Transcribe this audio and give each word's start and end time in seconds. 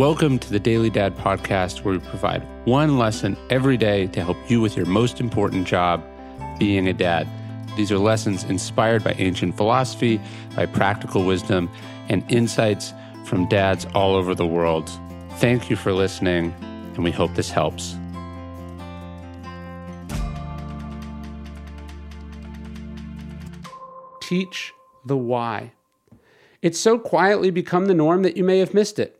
Welcome 0.00 0.38
to 0.38 0.50
the 0.50 0.58
Daily 0.58 0.88
Dad 0.88 1.14
podcast, 1.14 1.84
where 1.84 1.92
we 1.92 2.00
provide 2.00 2.42
one 2.64 2.96
lesson 2.96 3.36
every 3.50 3.76
day 3.76 4.06
to 4.06 4.24
help 4.24 4.38
you 4.50 4.58
with 4.62 4.74
your 4.74 4.86
most 4.86 5.20
important 5.20 5.66
job, 5.66 6.02
being 6.58 6.88
a 6.88 6.94
dad. 6.94 7.28
These 7.76 7.92
are 7.92 7.98
lessons 7.98 8.42
inspired 8.44 9.04
by 9.04 9.12
ancient 9.18 9.58
philosophy, 9.58 10.18
by 10.56 10.64
practical 10.64 11.26
wisdom, 11.26 11.68
and 12.08 12.24
insights 12.32 12.94
from 13.26 13.46
dads 13.50 13.86
all 13.94 14.14
over 14.14 14.34
the 14.34 14.46
world. 14.46 14.90
Thank 15.32 15.68
you 15.68 15.76
for 15.76 15.92
listening, 15.92 16.54
and 16.94 17.04
we 17.04 17.10
hope 17.10 17.34
this 17.34 17.50
helps. 17.50 17.94
Teach 24.22 24.72
the 25.04 25.18
why. 25.18 25.72
It's 26.62 26.80
so 26.80 26.98
quietly 26.98 27.50
become 27.50 27.84
the 27.84 27.92
norm 27.92 28.22
that 28.22 28.38
you 28.38 28.44
may 28.44 28.60
have 28.60 28.72
missed 28.72 28.98
it, 28.98 29.19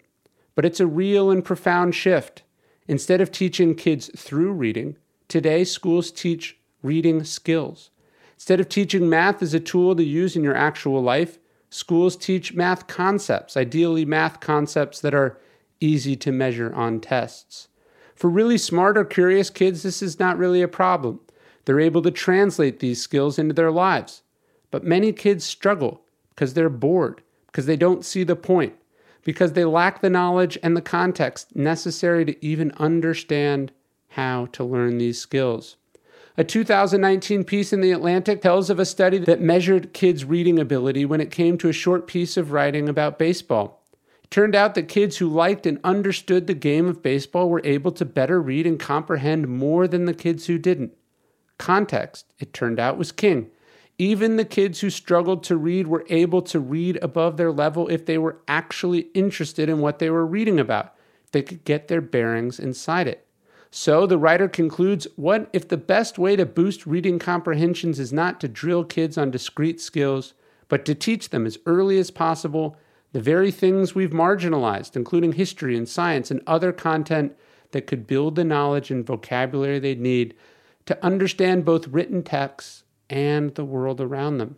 but 0.54 0.64
it's 0.64 0.80
a 0.80 0.86
real 0.86 1.30
and 1.30 1.44
profound 1.44 1.94
shift. 1.94 2.42
Instead 2.88 3.20
of 3.20 3.30
teaching 3.30 3.74
kids 3.74 4.10
through 4.16 4.52
reading, 4.52 4.96
today 5.28 5.64
schools 5.64 6.10
teach 6.10 6.58
reading 6.82 7.24
skills. 7.24 7.90
Instead 8.34 8.60
of 8.60 8.68
teaching 8.68 9.08
math 9.08 9.42
as 9.42 9.54
a 9.54 9.60
tool 9.60 9.94
to 9.94 10.02
use 10.02 10.34
in 10.34 10.42
your 10.42 10.56
actual 10.56 11.02
life, 11.02 11.38
schools 11.68 12.16
teach 12.16 12.54
math 12.54 12.86
concepts, 12.86 13.56
ideally, 13.56 14.04
math 14.04 14.40
concepts 14.40 15.00
that 15.00 15.14
are 15.14 15.38
easy 15.80 16.16
to 16.16 16.32
measure 16.32 16.72
on 16.74 17.00
tests. 17.00 17.68
For 18.14 18.28
really 18.28 18.58
smart 18.58 18.98
or 18.98 19.04
curious 19.04 19.50
kids, 19.50 19.82
this 19.82 20.02
is 20.02 20.18
not 20.18 20.36
really 20.36 20.62
a 20.62 20.68
problem. 20.68 21.20
They're 21.64 21.80
able 21.80 22.02
to 22.02 22.10
translate 22.10 22.80
these 22.80 23.00
skills 23.00 23.38
into 23.38 23.54
their 23.54 23.70
lives. 23.70 24.22
But 24.70 24.84
many 24.84 25.12
kids 25.12 25.44
struggle 25.44 26.02
because 26.30 26.54
they're 26.54 26.68
bored, 26.68 27.22
because 27.46 27.66
they 27.66 27.76
don't 27.76 28.04
see 28.04 28.24
the 28.24 28.36
point, 28.36 28.74
because 29.24 29.52
they 29.52 29.64
lack 29.64 30.00
the 30.00 30.10
knowledge 30.10 30.58
and 30.62 30.76
the 30.76 30.82
context 30.82 31.54
necessary 31.54 32.24
to 32.24 32.44
even 32.44 32.72
understand 32.72 33.72
how 34.10 34.46
to 34.46 34.64
learn 34.64 34.98
these 34.98 35.20
skills. 35.20 35.76
A 36.36 36.44
2019 36.44 37.44
piece 37.44 37.72
in 37.72 37.80
The 37.80 37.92
Atlantic 37.92 38.40
tells 38.40 38.70
of 38.70 38.78
a 38.78 38.86
study 38.86 39.18
that 39.18 39.40
measured 39.40 39.92
kids' 39.92 40.24
reading 40.24 40.58
ability 40.58 41.04
when 41.04 41.20
it 41.20 41.30
came 41.30 41.58
to 41.58 41.68
a 41.68 41.72
short 41.72 42.06
piece 42.06 42.36
of 42.36 42.52
writing 42.52 42.88
about 42.88 43.18
baseball. 43.18 43.84
It 44.22 44.30
turned 44.30 44.54
out 44.54 44.74
that 44.74 44.88
kids 44.88 45.18
who 45.18 45.28
liked 45.28 45.66
and 45.66 45.78
understood 45.84 46.46
the 46.46 46.54
game 46.54 46.86
of 46.86 47.02
baseball 47.02 47.50
were 47.50 47.60
able 47.64 47.92
to 47.92 48.04
better 48.04 48.40
read 48.40 48.66
and 48.66 48.78
comprehend 48.78 49.48
more 49.48 49.86
than 49.86 50.06
the 50.06 50.14
kids 50.14 50.46
who 50.46 50.56
didn't. 50.56 50.96
Context, 51.58 52.32
it 52.38 52.54
turned 52.54 52.80
out, 52.80 52.96
was 52.96 53.12
king. 53.12 53.50
Even 54.00 54.36
the 54.36 54.46
kids 54.46 54.80
who 54.80 54.88
struggled 54.88 55.44
to 55.44 55.58
read 55.58 55.86
were 55.86 56.06
able 56.08 56.40
to 56.40 56.58
read 56.58 56.98
above 57.02 57.36
their 57.36 57.52
level 57.52 57.86
if 57.88 58.06
they 58.06 58.16
were 58.16 58.38
actually 58.48 59.10
interested 59.12 59.68
in 59.68 59.80
what 59.80 59.98
they 59.98 60.08
were 60.08 60.24
reading 60.24 60.58
about. 60.58 60.94
They 61.32 61.42
could 61.42 61.66
get 61.66 61.88
their 61.88 62.00
bearings 62.00 62.58
inside 62.58 63.06
it. 63.06 63.26
So 63.70 64.06
the 64.06 64.16
writer 64.16 64.48
concludes 64.48 65.06
what 65.16 65.50
if 65.52 65.68
the 65.68 65.76
best 65.76 66.18
way 66.18 66.34
to 66.34 66.46
boost 66.46 66.86
reading 66.86 67.18
comprehensions 67.18 68.00
is 68.00 68.10
not 68.10 68.40
to 68.40 68.48
drill 68.48 68.84
kids 68.84 69.18
on 69.18 69.30
discrete 69.30 69.82
skills, 69.82 70.32
but 70.68 70.86
to 70.86 70.94
teach 70.94 71.28
them 71.28 71.44
as 71.44 71.58
early 71.66 71.98
as 71.98 72.10
possible 72.10 72.78
the 73.12 73.20
very 73.20 73.50
things 73.50 73.94
we've 73.94 74.12
marginalized, 74.12 74.96
including 74.96 75.32
history 75.32 75.76
and 75.76 75.86
science 75.86 76.30
and 76.30 76.40
other 76.46 76.72
content 76.72 77.36
that 77.72 77.86
could 77.86 78.06
build 78.06 78.36
the 78.36 78.44
knowledge 78.44 78.90
and 78.90 79.06
vocabulary 79.06 79.78
they 79.78 79.94
need 79.94 80.34
to 80.86 81.04
understand 81.04 81.66
both 81.66 81.88
written 81.88 82.22
texts 82.22 82.84
and 83.10 83.54
the 83.56 83.64
world 83.64 84.00
around 84.00 84.38
them. 84.38 84.56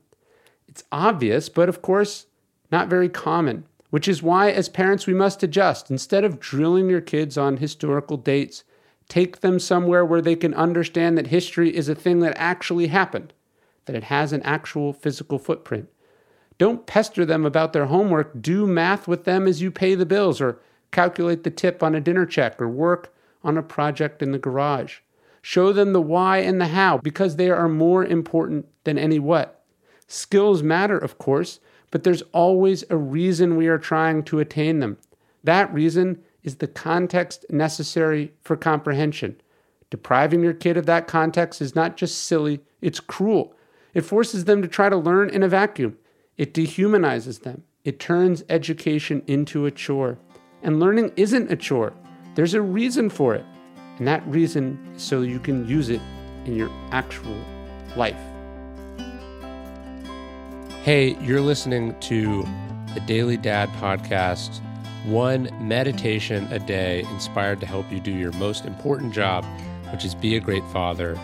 It's 0.68 0.84
obvious, 0.92 1.48
but 1.48 1.68
of 1.68 1.82
course, 1.82 2.26
not 2.70 2.88
very 2.88 3.08
common, 3.08 3.64
which 3.90 4.06
is 4.06 4.22
why, 4.22 4.50
as 4.50 4.68
parents, 4.68 5.06
we 5.06 5.14
must 5.14 5.42
adjust. 5.42 5.90
Instead 5.90 6.24
of 6.24 6.38
drilling 6.38 6.88
your 6.88 7.00
kids 7.00 7.36
on 7.36 7.56
historical 7.56 8.16
dates, 8.16 8.62
take 9.08 9.40
them 9.40 9.58
somewhere 9.58 10.04
where 10.04 10.22
they 10.22 10.36
can 10.36 10.54
understand 10.54 11.18
that 11.18 11.26
history 11.26 11.74
is 11.74 11.88
a 11.88 11.94
thing 11.94 12.20
that 12.20 12.36
actually 12.36 12.86
happened, 12.86 13.32
that 13.86 13.96
it 13.96 14.04
has 14.04 14.32
an 14.32 14.42
actual 14.42 14.92
physical 14.92 15.38
footprint. 15.38 15.88
Don't 16.58 16.86
pester 16.86 17.24
them 17.24 17.44
about 17.44 17.72
their 17.72 17.86
homework. 17.86 18.40
Do 18.40 18.66
math 18.66 19.08
with 19.08 19.24
them 19.24 19.46
as 19.46 19.60
you 19.60 19.70
pay 19.70 19.94
the 19.94 20.06
bills, 20.06 20.40
or 20.40 20.60
calculate 20.90 21.42
the 21.42 21.50
tip 21.50 21.82
on 21.82 21.94
a 21.94 22.00
dinner 22.00 22.24
check, 22.24 22.60
or 22.60 22.68
work 22.68 23.14
on 23.42 23.58
a 23.58 23.62
project 23.62 24.22
in 24.22 24.32
the 24.32 24.38
garage. 24.38 24.98
Show 25.42 25.72
them 25.72 25.92
the 25.92 26.00
why 26.00 26.38
and 26.38 26.60
the 26.60 26.68
how 26.68 26.98
because 26.98 27.36
they 27.36 27.50
are 27.50 27.68
more 27.68 28.04
important 28.04 28.66
than 28.84 28.96
any 28.96 29.18
what. 29.18 29.64
Skills 30.06 30.62
matter, 30.62 30.96
of 30.96 31.18
course, 31.18 31.58
but 31.90 32.04
there's 32.04 32.22
always 32.32 32.84
a 32.88 32.96
reason 32.96 33.56
we 33.56 33.66
are 33.66 33.78
trying 33.78 34.22
to 34.24 34.38
attain 34.38 34.78
them. 34.78 34.98
That 35.44 35.72
reason 35.74 36.22
is 36.42 36.56
the 36.56 36.68
context 36.68 37.44
necessary 37.50 38.32
for 38.40 38.56
comprehension. 38.56 39.40
Depriving 39.90 40.42
your 40.42 40.54
kid 40.54 40.76
of 40.76 40.86
that 40.86 41.06
context 41.06 41.60
is 41.60 41.74
not 41.74 41.96
just 41.96 42.24
silly, 42.24 42.60
it's 42.80 43.00
cruel. 43.00 43.54
It 43.94 44.02
forces 44.02 44.46
them 44.46 44.62
to 44.62 44.68
try 44.68 44.88
to 44.88 44.96
learn 44.96 45.28
in 45.28 45.42
a 45.42 45.48
vacuum. 45.48 45.98
It 46.38 46.54
dehumanizes 46.54 47.42
them. 47.42 47.64
It 47.84 48.00
turns 48.00 48.44
education 48.48 49.22
into 49.26 49.66
a 49.66 49.70
chore. 49.70 50.18
And 50.62 50.80
learning 50.80 51.12
isn't 51.16 51.52
a 51.52 51.56
chore. 51.56 51.92
There's 52.36 52.54
a 52.54 52.62
reason 52.62 53.10
for 53.10 53.34
it. 53.34 53.44
And 54.02 54.08
that 54.08 54.26
reason 54.26 54.80
is 54.96 55.02
so 55.04 55.20
you 55.22 55.38
can 55.38 55.64
use 55.64 55.88
it 55.88 56.00
in 56.44 56.56
your 56.56 56.72
actual 56.90 57.40
life. 57.94 58.18
Hey, 60.82 61.16
you're 61.20 61.40
listening 61.40 61.94
to 62.00 62.42
the 62.94 63.00
Daily 63.06 63.36
Dad 63.36 63.68
podcast, 63.78 64.60
one 65.04 65.48
meditation 65.60 66.52
a 66.52 66.58
day 66.58 67.04
inspired 67.12 67.60
to 67.60 67.66
help 67.66 67.92
you 67.92 68.00
do 68.00 68.10
your 68.10 68.32
most 68.32 68.64
important 68.64 69.14
job, 69.14 69.44
which 69.92 70.04
is 70.04 70.16
be 70.16 70.34
a 70.34 70.40
great 70.40 70.64
father. 70.72 71.16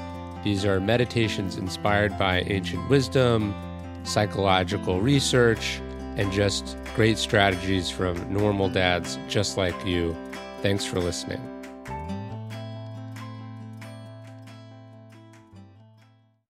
These 0.45 0.65
are 0.65 0.79
meditations 0.79 1.57
inspired 1.57 2.17
by 2.17 2.43
ancient 2.43 2.89
wisdom, 2.89 3.57
psychological 4.05 5.01
research, 5.01 5.81
and 6.17 6.31
just 6.31 6.77
great 6.95 7.19
strategies 7.19 7.91
from 7.91 8.33
normal 8.33 8.69
dads 8.69 9.19
just 9.27 9.57
like 9.57 9.85
you. 9.85 10.15
Thanks 10.63 10.85
for 10.85 11.01
listening. 11.01 11.58